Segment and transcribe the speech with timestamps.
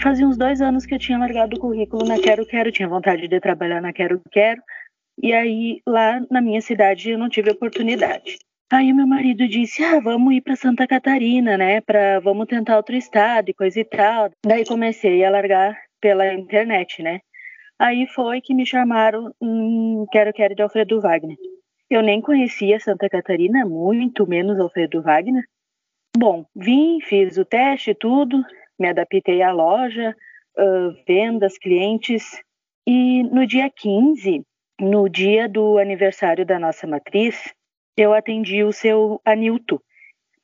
[0.00, 3.28] fazia uns dois anos que eu tinha largado o currículo na Quero Quero, tinha vontade
[3.28, 4.62] de trabalhar na Quero Quero,
[5.22, 8.38] e aí lá na minha cidade eu não tive oportunidade.
[8.72, 11.80] Aí meu marido disse: "Ah, vamos ir para Santa Catarina, né?
[11.80, 14.30] Para vamos tentar outro estado e coisa e tal".
[14.44, 17.20] Daí comecei a largar pela internet, né?
[17.78, 21.36] Aí foi que me chamaram em Quero Quero de Alfredo Wagner.
[21.90, 25.42] Eu nem conhecia Santa Catarina, muito menos Alfredo Wagner.
[26.16, 28.44] Bom, vim, fiz o teste, tudo,
[28.80, 30.16] me adaptei à loja,
[30.58, 32.40] uh, vendas, clientes.
[32.86, 34.42] E no dia 15,
[34.80, 37.52] no dia do aniversário da nossa matriz,
[37.96, 39.80] eu atendi o seu Anilto.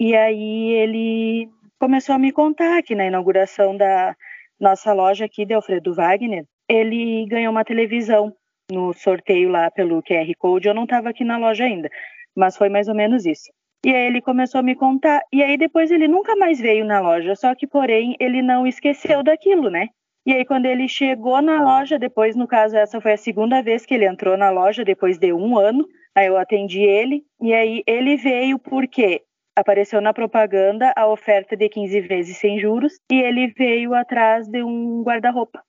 [0.00, 1.48] E aí ele
[1.78, 4.16] começou a me contar que na inauguração da
[4.58, 8.34] nossa loja aqui de Alfredo Wagner, ele ganhou uma televisão
[8.70, 10.66] no sorteio lá pelo QR Code.
[10.66, 11.88] Eu não estava aqui na loja ainda,
[12.34, 13.52] mas foi mais ou menos isso.
[13.84, 17.00] E aí ele começou a me contar, e aí depois ele nunca mais veio na
[17.00, 19.88] loja, só que porém ele não esqueceu daquilo, né?
[20.24, 23.84] E aí quando ele chegou na loja, depois no caso essa foi a segunda vez
[23.84, 27.82] que ele entrou na loja depois de um ano, aí eu atendi ele, e aí
[27.86, 29.20] ele veio porque
[29.54, 34.62] apareceu na propaganda a oferta de 15 vezes sem juros, e ele veio atrás de
[34.64, 35.62] um guarda-roupa.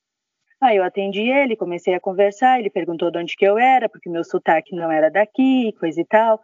[0.61, 4.09] Aí eu atendi ele, comecei a conversar, ele perguntou de onde que eu era, porque
[4.09, 6.41] meu sotaque não era daqui, coisa e tal.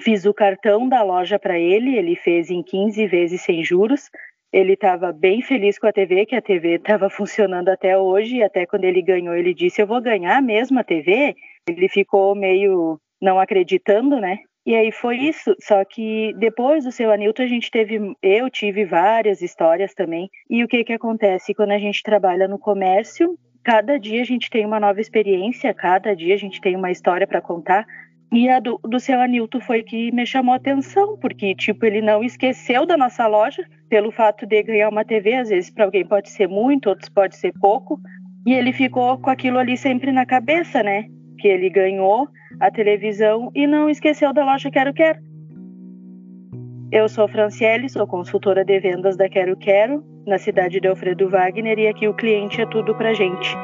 [0.00, 4.10] Fiz o cartão da loja para ele, ele fez em 15 vezes sem juros.
[4.52, 8.42] Ele estava bem feliz com a TV, que a TV estava funcionando até hoje, e
[8.42, 11.34] até quando ele ganhou, ele disse: Eu vou ganhar mesmo a TV.
[11.68, 14.38] Ele ficou meio não acreditando, né?
[14.66, 15.54] E aí foi isso.
[15.60, 20.30] Só que depois do seu Anilton, a gente teve, eu tive várias histórias também.
[20.48, 23.38] E o que que acontece quando a gente trabalha no comércio?
[23.62, 27.26] Cada dia a gente tem uma nova experiência, cada dia a gente tem uma história
[27.26, 27.86] para contar.
[28.34, 32.02] E a do, do seu Anilton foi que me chamou a atenção, porque, tipo, ele
[32.02, 36.04] não esqueceu da nossa loja, pelo fato de ganhar uma TV, às vezes para alguém
[36.04, 38.00] pode ser muito, outros pode ser pouco,
[38.44, 41.04] e ele ficou com aquilo ali sempre na cabeça, né?
[41.38, 42.26] Que ele ganhou
[42.58, 45.20] a televisão e não esqueceu da loja Quero Quero.
[46.90, 51.78] Eu sou Franciele, sou consultora de vendas da Quero Quero, na cidade de Alfredo Wagner,
[51.78, 53.56] e aqui o cliente é tudo pra gente.